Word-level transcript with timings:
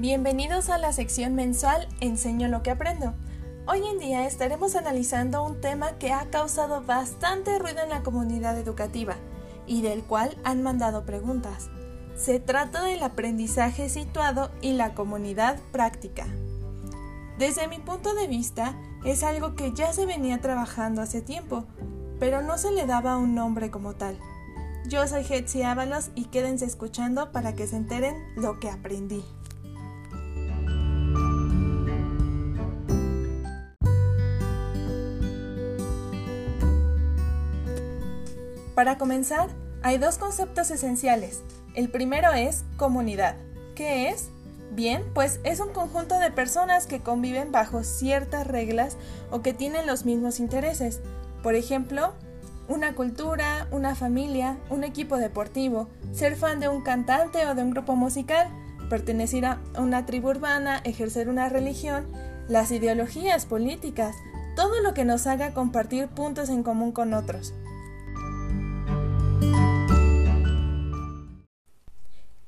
Bienvenidos 0.00 0.70
a 0.70 0.78
la 0.78 0.94
sección 0.94 1.34
mensual 1.34 1.86
Enseño 2.00 2.48
lo 2.48 2.62
que 2.62 2.70
aprendo. 2.70 3.12
Hoy 3.66 3.82
en 3.86 3.98
día 3.98 4.26
estaremos 4.26 4.74
analizando 4.74 5.44
un 5.44 5.60
tema 5.60 5.98
que 5.98 6.10
ha 6.10 6.30
causado 6.30 6.82
bastante 6.82 7.58
ruido 7.58 7.82
en 7.82 7.90
la 7.90 8.02
comunidad 8.02 8.58
educativa 8.58 9.16
y 9.66 9.82
del 9.82 10.02
cual 10.02 10.38
han 10.42 10.62
mandado 10.62 11.04
preguntas. 11.04 11.68
Se 12.16 12.40
trata 12.40 12.82
del 12.82 13.02
aprendizaje 13.02 13.90
situado 13.90 14.50
y 14.62 14.72
la 14.72 14.94
comunidad 14.94 15.58
práctica. 15.70 16.24
Desde 17.36 17.68
mi 17.68 17.78
punto 17.78 18.14
de 18.14 18.26
vista, 18.26 18.74
es 19.04 19.22
algo 19.22 19.54
que 19.54 19.74
ya 19.74 19.92
se 19.92 20.06
venía 20.06 20.40
trabajando 20.40 21.02
hace 21.02 21.20
tiempo, 21.20 21.66
pero 22.18 22.40
no 22.40 22.56
se 22.56 22.70
le 22.70 22.86
daba 22.86 23.18
un 23.18 23.34
nombre 23.34 23.70
como 23.70 23.92
tal. 23.92 24.18
Yo 24.88 25.06
soy 25.06 25.26
Hetzi 25.28 25.62
Ábalos 25.62 26.08
y 26.14 26.24
quédense 26.24 26.64
escuchando 26.64 27.32
para 27.32 27.54
que 27.54 27.66
se 27.66 27.76
enteren 27.76 28.16
lo 28.34 28.58
que 28.60 28.70
aprendí. 28.70 29.22
Para 38.80 38.96
comenzar, 38.96 39.50
hay 39.82 39.98
dos 39.98 40.16
conceptos 40.16 40.70
esenciales. 40.70 41.42
El 41.74 41.90
primero 41.90 42.32
es 42.32 42.64
comunidad. 42.78 43.36
¿Qué 43.74 44.08
es? 44.08 44.30
Bien, 44.72 45.04
pues 45.12 45.38
es 45.44 45.60
un 45.60 45.74
conjunto 45.74 46.18
de 46.18 46.30
personas 46.30 46.86
que 46.86 47.02
conviven 47.02 47.52
bajo 47.52 47.84
ciertas 47.84 48.46
reglas 48.46 48.96
o 49.30 49.42
que 49.42 49.52
tienen 49.52 49.86
los 49.86 50.06
mismos 50.06 50.40
intereses. 50.40 51.00
Por 51.42 51.56
ejemplo, 51.56 52.14
una 52.68 52.94
cultura, 52.94 53.68
una 53.70 53.94
familia, 53.94 54.56
un 54.70 54.82
equipo 54.82 55.18
deportivo, 55.18 55.90
ser 56.14 56.34
fan 56.34 56.58
de 56.58 56.70
un 56.70 56.80
cantante 56.80 57.46
o 57.48 57.54
de 57.54 57.62
un 57.62 57.72
grupo 57.72 57.96
musical, 57.96 58.48
pertenecer 58.88 59.44
a 59.44 59.60
una 59.76 60.06
tribu 60.06 60.30
urbana, 60.30 60.80
ejercer 60.84 61.28
una 61.28 61.50
religión, 61.50 62.06
las 62.48 62.70
ideologías 62.70 63.44
políticas, 63.44 64.16
todo 64.56 64.80
lo 64.80 64.94
que 64.94 65.04
nos 65.04 65.26
haga 65.26 65.52
compartir 65.52 66.08
puntos 66.08 66.48
en 66.48 66.62
común 66.62 66.92
con 66.92 67.12
otros. 67.12 67.52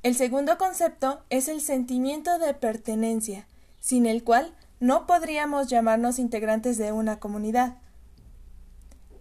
El 0.02 0.16
segundo 0.16 0.58
concepto 0.58 1.22
es 1.30 1.46
el 1.46 1.60
sentimiento 1.60 2.40
de 2.40 2.54
pertenencia, 2.54 3.46
sin 3.78 4.06
el 4.06 4.24
cual 4.24 4.52
no 4.80 5.06
podríamos 5.06 5.68
llamarnos 5.68 6.18
integrantes 6.18 6.76
de 6.76 6.90
una 6.90 7.20
comunidad. 7.20 7.76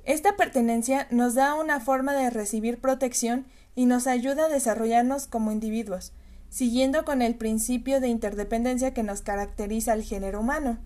Esta 0.05 0.35
pertenencia 0.35 1.07
nos 1.11 1.35
da 1.35 1.53
una 1.53 1.79
forma 1.79 2.13
de 2.13 2.31
recibir 2.31 2.81
protección 2.81 3.45
y 3.75 3.85
nos 3.85 4.07
ayuda 4.07 4.45
a 4.45 4.49
desarrollarnos 4.49 5.27
como 5.27 5.51
individuos, 5.51 6.13
siguiendo 6.49 7.05
con 7.05 7.21
el 7.21 7.35
principio 7.35 8.01
de 8.01 8.07
interdependencia 8.07 8.91
que 8.91 9.03
nos 9.03 9.21
caracteriza 9.21 9.93
al 9.93 10.01
género 10.01 10.39
humano. 10.39 10.79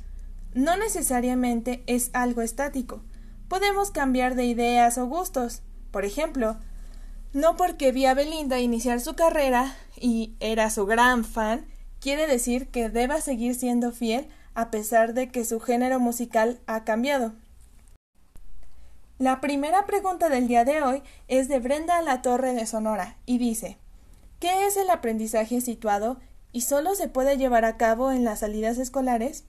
No 0.53 0.75
necesariamente 0.75 1.85
es 1.87 2.09
algo 2.11 2.41
estático. 2.41 3.01
Podemos 3.47 3.91
cambiar 3.91 4.35
de 4.35 4.43
ideas 4.43 4.97
o 4.97 5.07
gustos. 5.07 5.61
Por 5.91 6.03
ejemplo, 6.03 6.57
no 7.35 7.57
porque 7.57 7.91
vi 7.91 8.05
a 8.05 8.13
Belinda 8.13 8.61
iniciar 8.61 9.01
su 9.01 9.13
carrera 9.13 9.75
y 9.99 10.35
era 10.39 10.69
su 10.69 10.85
gran 10.85 11.25
fan, 11.25 11.65
quiere 11.99 12.27
decir 12.27 12.69
que 12.69 12.87
deba 12.87 13.19
seguir 13.19 13.55
siendo 13.55 13.91
fiel 13.91 14.29
a 14.53 14.71
pesar 14.71 15.13
de 15.13 15.29
que 15.29 15.43
su 15.43 15.59
género 15.59 15.99
musical 15.99 16.61
ha 16.65 16.85
cambiado. 16.85 17.33
La 19.17 19.41
primera 19.41 19.85
pregunta 19.85 20.29
del 20.29 20.47
día 20.47 20.63
de 20.63 20.81
hoy 20.81 21.03
es 21.27 21.49
de 21.49 21.59
Brenda 21.59 22.01
La 22.01 22.21
Torre 22.21 22.53
de 22.53 22.65
Sonora 22.65 23.17
y 23.25 23.37
dice 23.37 23.79
¿Qué 24.39 24.65
es 24.65 24.77
el 24.77 24.89
aprendizaje 24.89 25.59
situado 25.59 26.21
y 26.53 26.61
solo 26.61 26.95
se 26.95 27.09
puede 27.09 27.37
llevar 27.37 27.65
a 27.65 27.75
cabo 27.75 28.13
en 28.13 28.23
las 28.23 28.39
salidas 28.39 28.77
escolares? 28.77 29.43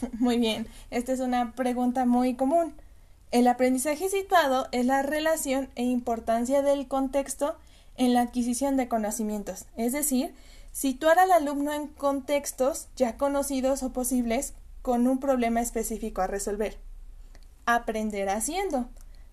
Muy 0.18 0.38
bien, 0.38 0.66
esta 0.90 1.12
es 1.12 1.20
una 1.20 1.52
pregunta 1.52 2.06
muy 2.06 2.36
común. 2.36 2.72
El 3.30 3.46
aprendizaje 3.46 4.08
situado 4.08 4.68
es 4.72 4.86
la 4.86 5.02
relación 5.02 5.68
e 5.74 5.84
importancia 5.84 6.62
del 6.62 6.88
contexto 6.88 7.56
en 7.96 8.14
la 8.14 8.22
adquisición 8.22 8.76
de 8.76 8.88
conocimientos, 8.88 9.66
es 9.76 9.92
decir, 9.92 10.34
situar 10.72 11.18
al 11.18 11.32
alumno 11.32 11.72
en 11.72 11.88
contextos 11.88 12.88
ya 12.96 13.18
conocidos 13.18 13.82
o 13.82 13.92
posibles 13.92 14.54
con 14.80 15.06
un 15.06 15.18
problema 15.20 15.60
específico 15.60 16.22
a 16.22 16.26
resolver. 16.26 16.78
Aprender 17.66 18.30
haciendo. 18.30 18.88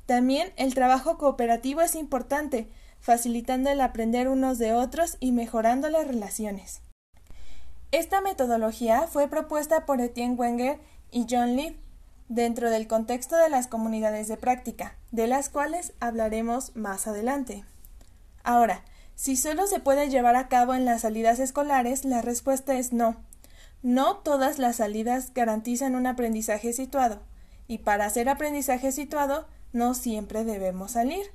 También 0.05 0.51
el 0.57 0.73
trabajo 0.73 1.17
cooperativo 1.17 1.81
es 1.81 1.95
importante, 1.95 2.67
facilitando 2.99 3.69
el 3.69 3.79
aprender 3.79 4.27
unos 4.27 4.57
de 4.57 4.73
otros 4.73 5.15
y 5.21 5.31
mejorando 5.31 5.89
las 5.89 6.05
relaciones. 6.05 6.81
Esta 7.91 8.19
metodología 8.19 9.07
fue 9.07 9.29
propuesta 9.29 9.85
por 9.85 10.01
Etienne 10.01 10.35
Wenger 10.35 10.79
y 11.11 11.27
John 11.29 11.55
Lee 11.55 11.77
dentro 12.27 12.69
del 12.69 12.87
contexto 12.87 13.35
de 13.37 13.49
las 13.49 13.67
comunidades 13.67 14.27
de 14.27 14.37
práctica, 14.37 14.97
de 15.11 15.27
las 15.27 15.49
cuales 15.49 15.93
hablaremos 15.99 16.75
más 16.75 17.07
adelante. 17.07 17.63
Ahora, 18.43 18.83
si 19.15 19.35
solo 19.37 19.67
se 19.67 19.79
puede 19.79 20.09
llevar 20.09 20.35
a 20.35 20.47
cabo 20.47 20.73
en 20.73 20.85
las 20.85 21.01
salidas 21.01 21.39
escolares, 21.39 22.03
la 22.03 22.21
respuesta 22.21 22.75
es 22.75 22.91
no. 22.91 23.15
No 23.81 24.17
todas 24.17 24.59
las 24.59 24.77
salidas 24.77 25.33
garantizan 25.33 25.95
un 25.95 26.07
aprendizaje 26.07 26.73
situado, 26.73 27.21
y 27.67 27.79
para 27.79 28.05
hacer 28.05 28.29
aprendizaje 28.29 28.91
situado 28.91 29.47
no 29.71 29.93
siempre 29.93 30.43
debemos 30.43 30.91
salir. 30.91 31.25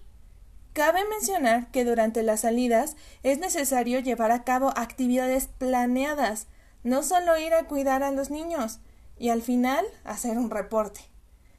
Cabe 0.73 1.01
mencionar 1.09 1.71
que 1.71 1.85
durante 1.85 2.23
las 2.23 2.41
salidas 2.41 2.97
es 3.23 3.39
necesario 3.39 3.99
llevar 3.99 4.31
a 4.31 4.45
cabo 4.45 4.73
actividades 4.77 5.49
planeadas, 5.49 6.47
no 6.85 7.03
solo 7.03 7.39
ir 7.39 7.55
a 7.55 7.65
cuidar 7.65 8.03
a 8.03 8.13
los 8.13 8.31
niños, 8.31 8.81
y 9.21 9.29
al 9.29 9.43
final 9.43 9.85
hacer 10.03 10.39
un 10.39 10.51
reporte. 10.51 11.03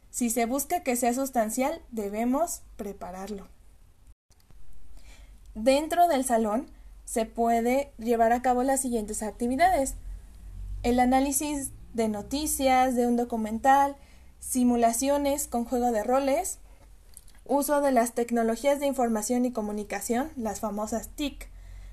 Si 0.10 0.32
se 0.32 0.46
busca 0.46 0.82
que 0.82 0.96
sea 0.98 1.14
sustancial, 1.14 1.82
debemos 1.92 2.64
prepararlo. 2.76 3.48
Dentro 5.54 6.08
del 6.08 6.26
salón 6.26 6.66
se 7.06 7.26
puede 7.26 7.94
llevar 8.00 8.34
a 8.34 8.42
cabo 8.42 8.64
las 8.64 8.82
siguientes 8.82 9.22
actividades. 9.22 9.94
El 10.82 11.00
análisis 11.00 11.70
de 11.94 12.10
noticias, 12.10 12.96
de 12.96 13.06
un 13.06 13.16
documental, 13.16 13.96
simulaciones 14.40 15.48
con 15.48 15.64
juego 15.64 15.92
de 15.92 16.04
roles, 16.04 16.58
uso 17.46 17.80
de 17.80 17.92
las 17.92 18.14
tecnologías 18.14 18.80
de 18.80 18.88
información 18.88 19.46
y 19.46 19.52
comunicación, 19.52 20.32
las 20.36 20.62
famosas 20.62 21.10
TIC, 21.10 21.48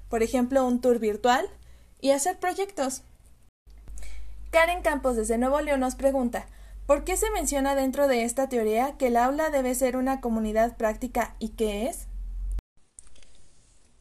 por 0.09 0.23
ejemplo, 0.23 0.67
un 0.67 0.81
tour 0.81 0.99
virtual, 0.99 1.47
y 2.00 2.12
hacer 2.12 2.39
proyectos. 2.39 3.03
Karen 4.51 4.81
Campos 4.81 5.17
desde 5.17 5.37
Nuevo 5.37 5.61
León 5.61 5.81
nos 5.81 5.95
pregunta 5.95 6.47
¿Por 6.87 7.05
qué 7.05 7.19
se 7.19 7.31
menciona 7.31 7.75
dentro 7.75 8.09
de 8.09 8.23
esta 8.25 8.49
teoría 8.49 8.97
que 8.97 9.09
el 9.09 9.19
aula 9.19 9.51
debe 9.51 9.75
ser 9.75 9.95
una 9.95 10.23
comunidad 10.23 10.79
práctica 10.79 11.37
y 11.39 11.51
qué 11.51 11.87
es? 11.87 12.07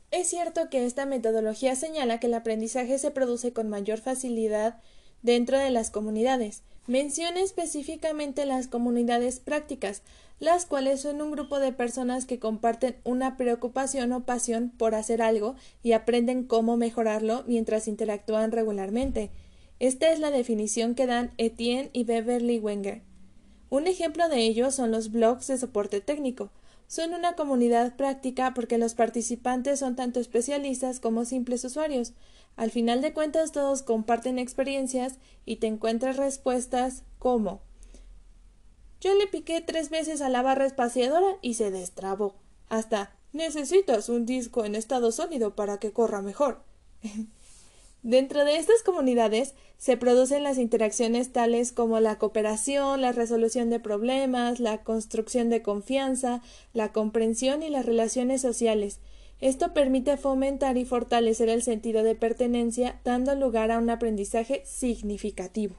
Es 0.09 0.29
cierto 0.29 0.69
que 0.69 0.85
esta 0.85 1.05
metodología 1.05 1.75
señala 1.75 2.21
que 2.21 2.27
el 2.27 2.33
aprendizaje 2.33 2.97
se 2.97 3.11
produce 3.11 3.51
con 3.51 3.67
mayor 3.67 3.99
facilidad 3.99 4.79
dentro 5.21 5.59
de 5.59 5.69
las 5.69 5.89
comunidades. 5.89 6.63
Menciona 6.87 7.41
específicamente 7.41 8.45
las 8.45 8.67
comunidades 8.67 9.41
prácticas, 9.41 10.01
las 10.39 10.65
cuales 10.65 11.01
son 11.01 11.21
un 11.21 11.31
grupo 11.31 11.59
de 11.59 11.73
personas 11.73 12.25
que 12.25 12.39
comparten 12.39 12.95
una 13.03 13.35
preocupación 13.35 14.13
o 14.13 14.23
pasión 14.23 14.69
por 14.69 14.95
hacer 14.95 15.21
algo 15.21 15.55
y 15.83 15.91
aprenden 15.91 16.45
cómo 16.45 16.77
mejorarlo 16.77 17.43
mientras 17.47 17.89
interactúan 17.89 18.53
regularmente. 18.53 19.29
Esta 19.79 20.11
es 20.11 20.19
la 20.19 20.31
definición 20.31 20.95
que 20.95 21.05
dan 21.05 21.31
Etienne 21.37 21.91
y 21.93 22.03
Beverly 22.03 22.57
Wenger. 22.59 23.03
Un 23.69 23.85
ejemplo 23.85 24.27
de 24.27 24.39
ello 24.39 24.71
son 24.71 24.91
los 24.91 25.11
blogs 25.11 25.47
de 25.47 25.57
soporte 25.57 26.01
técnico. 26.01 26.49
Son 26.87 27.13
una 27.13 27.35
comunidad 27.35 27.95
práctica 27.95 28.53
porque 28.55 28.77
los 28.77 28.95
participantes 28.95 29.79
son 29.79 29.95
tanto 29.95 30.19
especialistas 30.19 30.99
como 30.99 31.25
simples 31.25 31.63
usuarios. 31.63 32.13
Al 32.55 32.71
final 32.71 33.01
de 33.01 33.13
cuentas 33.13 33.51
todos 33.51 33.83
comparten 33.83 34.39
experiencias 34.39 35.19
y 35.45 35.57
te 35.57 35.67
encuentras 35.67 36.17
respuestas 36.17 37.03
como 37.19 37.61
Yo 38.99 39.13
le 39.13 39.27
piqué 39.27 39.61
tres 39.61 39.91
veces 39.91 40.21
a 40.21 40.29
la 40.29 40.41
barra 40.41 40.65
espaciadora 40.65 41.37
y 41.41 41.53
se 41.53 41.69
destrabó. 41.69 42.35
Hasta 42.69 43.15
necesitas 43.31 44.09
un 44.09 44.25
disco 44.25 44.65
en 44.65 44.73
estado 44.73 45.11
sólido 45.11 45.55
para 45.55 45.77
que 45.77 45.91
corra 45.91 46.23
mejor. 46.23 46.63
Dentro 48.07 48.45
de 48.45 48.55
estas 48.55 48.83
comunidades 48.83 49.53
se 49.77 49.97
producen 49.97 50.41
las 50.41 50.59
interacciones 50.59 51.33
tales 51.33 51.73
como 51.73 51.99
la 51.99 52.17
cooperación, 52.17 53.01
la 53.01 53.11
resolución 53.11 53.69
de 53.69 53.81
problemas, 53.81 54.61
la 54.61 54.81
construcción 54.81 55.49
de 55.49 55.61
confianza, 55.61 56.41
la 56.71 56.93
comprensión 56.93 57.63
y 57.63 57.69
las 57.69 57.85
relaciones 57.85 58.39
sociales. 58.39 59.01
Esto 59.41 59.73
permite 59.73 60.15
fomentar 60.15 60.77
y 60.77 60.85
fortalecer 60.85 61.49
el 61.49 61.61
sentido 61.63 62.01
de 62.01 62.15
pertenencia, 62.15 63.01
dando 63.03 63.35
lugar 63.35 63.71
a 63.71 63.77
un 63.77 63.89
aprendizaje 63.89 64.61
significativo. 64.65 65.75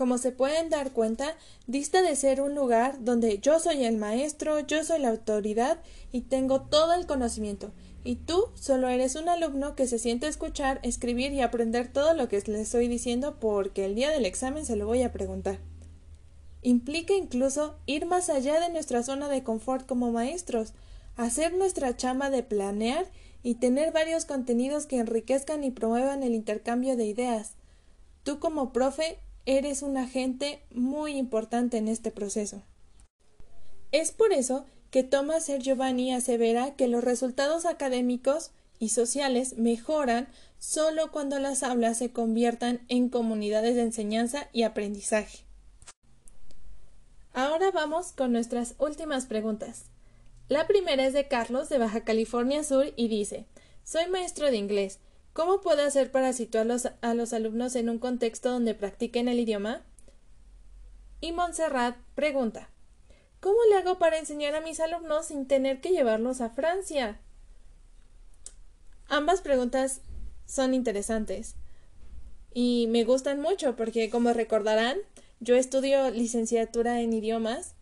Como 0.00 0.16
se 0.16 0.32
pueden 0.32 0.70
dar 0.70 0.92
cuenta, 0.92 1.36
dista 1.66 2.00
de 2.00 2.16
ser 2.16 2.40
un 2.40 2.54
lugar 2.54 3.04
donde 3.04 3.38
yo 3.38 3.60
soy 3.60 3.84
el 3.84 3.98
maestro, 3.98 4.58
yo 4.60 4.82
soy 4.82 4.98
la 4.98 5.10
autoridad 5.10 5.76
y 6.10 6.22
tengo 6.22 6.62
todo 6.62 6.94
el 6.94 7.04
conocimiento, 7.04 7.70
y 8.02 8.16
tú 8.16 8.46
solo 8.54 8.88
eres 8.88 9.14
un 9.14 9.28
alumno 9.28 9.76
que 9.76 9.86
se 9.86 9.98
siente 9.98 10.26
escuchar, 10.26 10.80
escribir 10.84 11.34
y 11.34 11.42
aprender 11.42 11.92
todo 11.92 12.14
lo 12.14 12.30
que 12.30 12.40
le 12.46 12.62
estoy 12.62 12.88
diciendo 12.88 13.36
porque 13.40 13.84
el 13.84 13.94
día 13.94 14.08
del 14.08 14.24
examen 14.24 14.64
se 14.64 14.74
lo 14.74 14.86
voy 14.86 15.02
a 15.02 15.12
preguntar. 15.12 15.58
Implica 16.62 17.12
incluso 17.12 17.76
ir 17.84 18.06
más 18.06 18.30
allá 18.30 18.58
de 18.58 18.70
nuestra 18.70 19.02
zona 19.02 19.28
de 19.28 19.42
confort 19.42 19.86
como 19.86 20.12
maestros, 20.12 20.72
hacer 21.18 21.52
nuestra 21.52 21.94
chama 21.94 22.30
de 22.30 22.42
planear 22.42 23.04
y 23.42 23.56
tener 23.56 23.92
varios 23.92 24.24
contenidos 24.24 24.86
que 24.86 24.96
enriquezcan 24.96 25.62
y 25.62 25.70
promuevan 25.70 26.22
el 26.22 26.32
intercambio 26.32 26.96
de 26.96 27.04
ideas. 27.04 27.52
Tú 28.22 28.38
como 28.38 28.72
profe 28.72 29.18
eres 29.46 29.82
un 29.82 29.96
agente 29.96 30.62
muy 30.70 31.16
importante 31.16 31.78
en 31.78 31.88
este 31.88 32.10
proceso. 32.10 32.62
Es 33.92 34.12
por 34.12 34.32
eso 34.32 34.66
que 34.90 35.02
Thomas 35.02 35.44
Ser 35.44 35.62
Giovanni 35.62 36.12
asevera 36.12 36.74
que 36.74 36.88
los 36.88 37.02
resultados 37.04 37.66
académicos 37.66 38.50
y 38.78 38.90
sociales 38.90 39.56
mejoran 39.58 40.28
solo 40.58 41.10
cuando 41.10 41.38
las 41.38 41.62
aulas 41.62 41.98
se 41.98 42.12
conviertan 42.12 42.80
en 42.88 43.08
comunidades 43.08 43.76
de 43.76 43.82
enseñanza 43.82 44.48
y 44.52 44.62
aprendizaje. 44.62 45.44
Ahora 47.32 47.70
vamos 47.70 48.12
con 48.12 48.32
nuestras 48.32 48.74
últimas 48.78 49.26
preguntas. 49.26 49.84
La 50.48 50.66
primera 50.66 51.06
es 51.06 51.12
de 51.12 51.28
Carlos 51.28 51.68
de 51.68 51.78
Baja 51.78 52.02
California 52.02 52.64
Sur 52.64 52.92
y 52.96 53.06
dice 53.08 53.44
Soy 53.84 54.08
maestro 54.08 54.50
de 54.50 54.56
inglés. 54.56 54.98
¿Cómo 55.40 55.62
puedo 55.62 55.82
hacer 55.82 56.10
para 56.10 56.34
situar 56.34 56.66
a 57.00 57.14
los 57.14 57.32
alumnos 57.32 57.74
en 57.74 57.88
un 57.88 57.98
contexto 57.98 58.50
donde 58.50 58.74
practiquen 58.74 59.26
el 59.26 59.40
idioma? 59.40 59.80
Y 61.22 61.32
Montserrat 61.32 61.96
pregunta 62.14 62.68
¿Cómo 63.40 63.56
le 63.70 63.76
hago 63.76 63.98
para 63.98 64.18
enseñar 64.18 64.54
a 64.54 64.60
mis 64.60 64.80
alumnos 64.80 65.28
sin 65.28 65.46
tener 65.46 65.80
que 65.80 65.92
llevarlos 65.92 66.42
a 66.42 66.50
Francia? 66.50 67.22
Ambas 69.08 69.40
preguntas 69.40 70.02
son 70.44 70.74
interesantes 70.74 71.54
y 72.52 72.88
me 72.90 73.04
gustan 73.04 73.40
mucho 73.40 73.76
porque, 73.76 74.10
como 74.10 74.34
recordarán, 74.34 74.98
yo 75.40 75.54
estudio 75.56 76.10
licenciatura 76.10 77.00
en 77.00 77.14
idiomas 77.14 77.76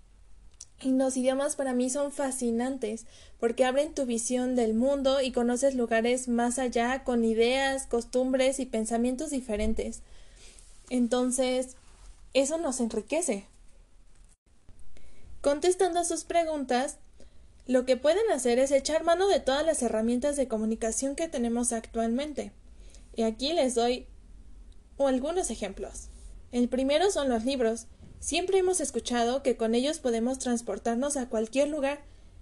los 0.84 1.16
idiomas 1.16 1.56
para 1.56 1.72
mí 1.72 1.90
son 1.90 2.12
fascinantes 2.12 3.06
porque 3.40 3.64
abren 3.64 3.94
tu 3.94 4.06
visión 4.06 4.54
del 4.54 4.74
mundo 4.74 5.20
y 5.20 5.32
conoces 5.32 5.74
lugares 5.74 6.28
más 6.28 6.58
allá 6.58 7.04
con 7.04 7.24
ideas, 7.24 7.86
costumbres 7.86 8.60
y 8.60 8.66
pensamientos 8.66 9.30
diferentes. 9.30 10.02
Entonces, 10.90 11.76
eso 12.32 12.58
nos 12.58 12.80
enriquece. 12.80 13.46
Contestando 15.40 16.00
a 16.00 16.04
sus 16.04 16.24
preguntas, 16.24 16.98
lo 17.66 17.84
que 17.84 17.96
pueden 17.96 18.30
hacer 18.32 18.58
es 18.58 18.70
echar 18.70 19.04
mano 19.04 19.28
de 19.28 19.40
todas 19.40 19.64
las 19.64 19.82
herramientas 19.82 20.36
de 20.36 20.48
comunicación 20.48 21.16
que 21.16 21.28
tenemos 21.28 21.72
actualmente. 21.72 22.52
Y 23.14 23.22
aquí 23.22 23.52
les 23.52 23.74
doy 23.74 24.06
algunos 24.98 25.50
ejemplos. 25.50 26.08
El 26.50 26.68
primero 26.68 27.10
son 27.10 27.28
los 27.28 27.44
libros. 27.44 27.86
Siempre 28.20 28.58
hemos 28.58 28.80
escuchado 28.80 29.42
que 29.42 29.56
con 29.56 29.74
ellos 29.74 30.00
podemos 30.00 30.38
transportarnos 30.38 31.16
a 31.16 31.28
cualquier 31.28 31.68
lugar, 31.68 32.00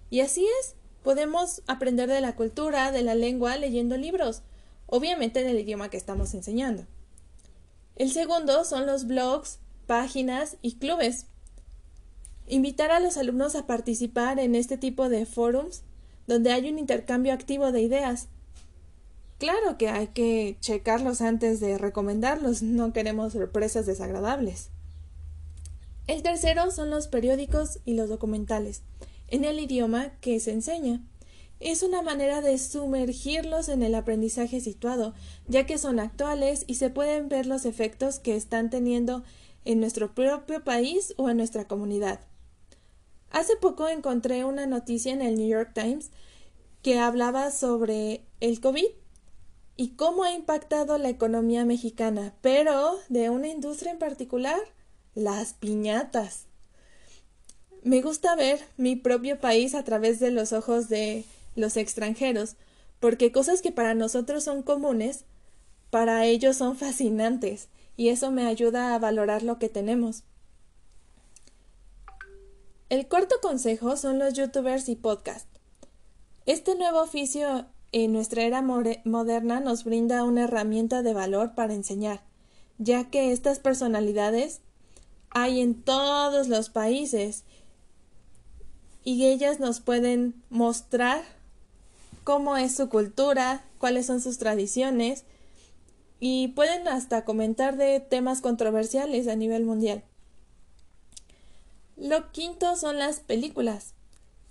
y 0.09 0.21
así 0.21 0.45
es. 0.61 0.75
Podemos 1.03 1.61
aprender 1.67 2.09
de 2.09 2.21
la 2.21 2.35
cultura, 2.35 2.91
de 2.91 3.03
la 3.03 3.15
lengua, 3.15 3.55
leyendo 3.57 3.95
libros, 3.95 4.41
obviamente 4.87 5.41
en 5.41 5.47
el 5.47 5.59
idioma 5.59 5.89
que 5.89 5.97
estamos 5.97 6.33
enseñando. 6.33 6.85
El 7.95 8.11
segundo 8.11 8.63
son 8.65 8.85
los 8.85 9.07
blogs, 9.07 9.59
páginas 9.85 10.57
y 10.61 10.75
clubes. 10.75 11.27
Invitar 12.47 12.91
a 12.91 12.99
los 12.99 13.17
alumnos 13.17 13.55
a 13.55 13.67
participar 13.67 14.39
en 14.39 14.55
este 14.55 14.77
tipo 14.77 15.09
de 15.09 15.25
forums 15.25 15.83
donde 16.27 16.51
hay 16.51 16.69
un 16.69 16.77
intercambio 16.77 17.33
activo 17.33 17.71
de 17.71 17.81
ideas. 17.81 18.27
Claro 19.37 19.77
que 19.77 19.89
hay 19.89 20.07
que 20.07 20.57
checarlos 20.59 21.21
antes 21.21 21.59
de 21.59 21.77
recomendarlos, 21.77 22.63
no 22.63 22.91
queremos 22.91 23.33
sorpresas 23.33 23.85
desagradables. 23.85 24.71
El 26.07 26.23
tercero 26.23 26.71
son 26.71 26.89
los 26.89 27.09
periódicos 27.09 27.79
y 27.83 27.93
los 27.93 28.07
documentales, 28.07 28.81
en 29.27 29.43
el 29.43 29.59
idioma 29.59 30.11
que 30.21 30.39
se 30.39 30.51
enseña. 30.51 31.01
Es 31.59 31.83
una 31.83 32.01
manera 32.01 32.41
de 32.41 32.57
sumergirlos 32.57 33.67
en 33.67 33.83
el 33.83 33.93
aprendizaje 33.93 34.61
situado, 34.61 35.13
ya 35.47 35.65
que 35.65 35.77
son 35.77 35.99
actuales 35.99 36.63
y 36.65 36.75
se 36.75 36.89
pueden 36.89 37.27
ver 37.27 37.45
los 37.45 37.65
efectos 37.65 38.19
que 38.19 38.37
están 38.37 38.69
teniendo 38.69 39.23
en 39.65 39.81
nuestro 39.81 40.15
propio 40.15 40.63
país 40.63 41.13
o 41.17 41.29
en 41.29 41.37
nuestra 41.37 41.67
comunidad. 41.67 42.21
Hace 43.29 43.57
poco 43.57 43.89
encontré 43.89 44.45
una 44.45 44.65
noticia 44.65 45.11
en 45.11 45.21
el 45.21 45.35
New 45.35 45.49
York 45.49 45.71
Times 45.73 46.11
que 46.81 46.99
hablaba 46.99 47.51
sobre 47.51 48.23
el 48.39 48.61
COVID 48.61 48.87
y 49.75 49.89
cómo 49.89 50.23
ha 50.23 50.31
impactado 50.31 50.97
la 50.97 51.09
economía 51.09 51.65
mexicana, 51.65 52.33
pero 52.41 52.97
de 53.09 53.29
una 53.29 53.49
industria 53.49 53.91
en 53.91 53.99
particular, 53.99 54.59
las 55.17 55.53
piñatas. 55.53 56.45
Me 57.81 58.03
gusta 58.03 58.35
ver 58.35 58.59
mi 58.77 58.95
propio 58.95 59.39
país 59.39 59.73
a 59.73 59.83
través 59.83 60.19
de 60.19 60.29
los 60.29 60.53
ojos 60.53 60.89
de 60.89 61.25
los 61.55 61.75
extranjeros, 61.75 62.55
porque 62.99 63.31
cosas 63.31 63.63
que 63.63 63.71
para 63.71 63.95
nosotros 63.95 64.43
son 64.43 64.61
comunes, 64.61 65.25
para 65.89 66.23
ellos 66.25 66.55
son 66.57 66.77
fascinantes, 66.77 67.67
y 67.95 68.09
eso 68.09 68.29
me 68.29 68.45
ayuda 68.45 68.93
a 68.93 68.99
valorar 68.99 69.41
lo 69.41 69.57
que 69.57 69.69
tenemos. 69.69 70.23
El 72.89 73.07
cuarto 73.07 73.37
consejo 73.41 73.97
son 73.97 74.19
los 74.19 74.35
youtubers 74.35 74.87
y 74.87 74.95
podcast. 74.95 75.47
Este 76.45 76.75
nuevo 76.75 77.01
oficio 77.01 77.65
en 77.91 78.13
nuestra 78.13 78.43
era 78.43 78.61
moderna 78.61 79.61
nos 79.61 79.83
brinda 79.83 80.23
una 80.23 80.43
herramienta 80.43 81.01
de 81.01 81.15
valor 81.15 81.55
para 81.55 81.73
enseñar, 81.73 82.21
ya 82.77 83.09
que 83.09 83.31
estas 83.31 83.57
personalidades 83.57 84.61
hay 85.39 85.61
en 85.61 85.75
todos 85.75 86.47
los 86.47 86.69
países 86.69 87.43
y 89.03 89.27
ellas 89.27 89.59
nos 89.59 89.79
pueden 89.81 90.33
mostrar 90.49 91.23
cómo 92.23 92.57
es 92.57 92.75
su 92.75 92.89
cultura, 92.89 93.63
cuáles 93.77 94.07
son 94.07 94.19
sus 94.19 94.39
tradiciones 94.39 95.25
y 96.19 96.47
pueden 96.49 96.87
hasta 96.87 97.23
comentar 97.23 97.77
de 97.77 97.99
temas 97.99 98.41
controversiales 98.41 99.27
a 99.27 99.35
nivel 99.35 99.63
mundial. 99.63 100.03
Lo 101.97 102.31
quinto 102.31 102.75
son 102.75 102.97
las 102.97 103.19
películas. 103.19 103.93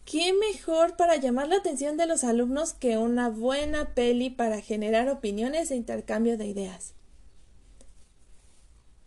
¿Qué 0.04 0.32
mejor 0.34 0.96
para 0.96 1.16
llamar 1.16 1.48
la 1.48 1.56
atención 1.56 1.96
de 1.96 2.06
los 2.06 2.22
alumnos 2.22 2.74
que 2.74 2.96
una 2.96 3.28
buena 3.28 3.92
peli 3.96 4.30
para 4.30 4.60
generar 4.60 5.08
opiniones 5.08 5.72
e 5.72 5.76
intercambio 5.76 6.38
de 6.38 6.46
ideas? 6.46 6.94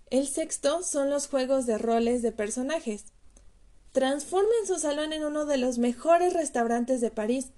El 0.09 0.27
sexto 0.27 0.81
son 0.81 1.11
los 1.11 1.27
juegos 1.27 1.67
de 1.67 1.77
roles 1.77 2.23
de 2.23 2.31
personajes. 2.31 3.05
Transformen 3.91 4.65
su 4.65 4.79
salón 4.79 5.13
en 5.13 5.23
uno 5.23 5.45
de 5.45 5.57
los 5.57 5.77
mejores 5.77 6.33
restaurantes 6.33 6.99
de 6.99 7.11
París, 7.11 7.51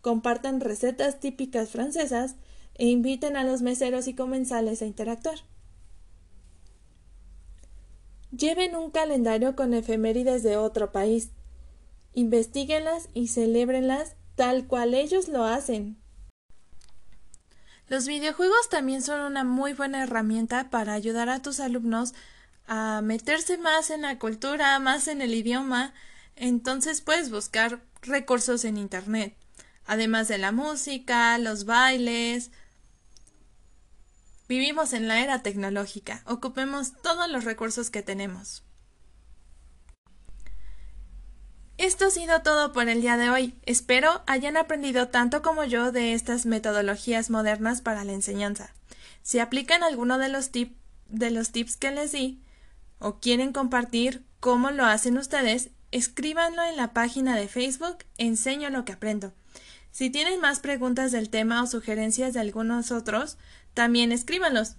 compartan 0.00 0.60
recetas 0.60 1.20
típicas 1.20 1.68
francesas 1.68 2.36
e 2.76 2.86
inviten 2.86 3.36
a 3.36 3.44
los 3.44 3.60
meseros 3.60 4.08
y 4.08 4.14
comensales 4.14 4.80
a 4.80 4.86
interactuar. 4.86 5.38
Lleven 8.30 8.76
un 8.76 8.90
calendario 8.90 9.54
con 9.56 9.74
efemérides 9.74 10.42
de 10.42 10.56
otro 10.56 10.92
país. 10.92 11.30
Investíguenlas 12.14 13.08
y 13.12 13.28
celébrenlas 13.28 14.14
tal 14.34 14.66
cual 14.66 14.94
ellos 14.94 15.28
lo 15.28 15.44
hacen. 15.44 15.98
Los 17.88 18.06
videojuegos 18.06 18.68
también 18.68 19.02
son 19.02 19.20
una 19.20 19.44
muy 19.44 19.72
buena 19.72 20.02
herramienta 20.02 20.68
para 20.68 20.92
ayudar 20.92 21.30
a 21.30 21.40
tus 21.40 21.58
alumnos 21.58 22.12
a 22.66 23.00
meterse 23.02 23.56
más 23.56 23.88
en 23.88 24.02
la 24.02 24.18
cultura, 24.18 24.78
más 24.78 25.08
en 25.08 25.22
el 25.22 25.34
idioma. 25.34 25.94
Entonces 26.36 27.00
puedes 27.00 27.30
buscar 27.30 27.82
recursos 28.02 28.64
en 28.64 28.76
Internet, 28.76 29.34
además 29.86 30.28
de 30.28 30.36
la 30.36 30.52
música, 30.52 31.38
los 31.38 31.64
bailes. 31.64 32.50
Vivimos 34.48 34.92
en 34.92 35.08
la 35.08 35.20
era 35.20 35.42
tecnológica, 35.42 36.22
ocupemos 36.26 36.92
todos 37.02 37.30
los 37.30 37.44
recursos 37.44 37.90
que 37.90 38.02
tenemos. 38.02 38.62
Esto 41.88 42.04
ha 42.04 42.10
sido 42.10 42.42
todo 42.42 42.74
por 42.74 42.90
el 42.90 43.00
día 43.00 43.16
de 43.16 43.30
hoy. 43.30 43.54
Espero 43.64 44.22
hayan 44.26 44.58
aprendido 44.58 45.08
tanto 45.08 45.40
como 45.40 45.64
yo 45.64 45.90
de 45.90 46.12
estas 46.12 46.44
metodologías 46.44 47.30
modernas 47.30 47.80
para 47.80 48.04
la 48.04 48.12
enseñanza. 48.12 48.74
Si 49.22 49.38
aplican 49.38 49.82
alguno 49.82 50.18
de 50.18 50.28
los, 50.28 50.50
tips 50.50 51.76
que 51.78 51.90
les 51.90 52.12
di 52.12 52.42
o 52.98 53.20
quieren 53.20 53.54
compartir 53.54 54.22
cómo 54.38 54.70
lo 54.70 54.84
hacen 54.84 55.16
ustedes, 55.16 55.70
escríbanlo 55.90 56.62
en 56.62 56.76
la 56.76 56.92
página 56.92 57.34
de 57.36 57.48
Facebook 57.48 58.04
Enseño 58.18 58.68
lo 58.68 58.84
que 58.84 58.92
aprendo. 58.92 59.32
Si 59.90 60.10
tienen 60.10 60.42
más 60.42 60.60
preguntas 60.60 61.10
del 61.10 61.30
tema 61.30 61.62
o 61.62 61.66
sugerencias 61.66 62.34
de 62.34 62.40
algunos 62.40 62.92
otros, 62.92 63.38
también 63.72 64.12
escríbanlos. 64.12 64.74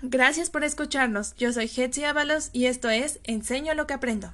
Gracias 0.00 0.48
por 0.48 0.64
escucharnos. 0.64 1.34
Yo 1.36 1.52
soy 1.52 1.66
Hetzi 1.66 2.04
Ábalos 2.04 2.48
y 2.54 2.64
esto 2.64 2.88
es 2.88 3.20
Enseño 3.24 3.74
lo 3.74 3.86
que 3.86 3.92
aprendo. 3.92 4.32